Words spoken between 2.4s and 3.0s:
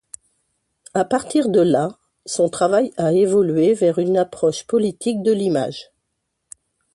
travail